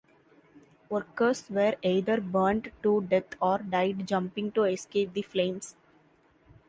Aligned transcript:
Workers 0.89 1.43
were 1.51 1.75
either 1.83 2.19
burned 2.19 2.71
to 2.81 3.01
death 3.03 3.35
or 3.39 3.59
died 3.59 4.07
jumping 4.07 4.51
to 4.53 4.63
escape 4.63 5.13
the 5.13 5.21
flames. 5.21 5.75